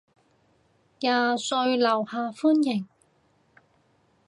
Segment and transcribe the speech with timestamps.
[0.99, 2.87] 廿歲樓下歡迎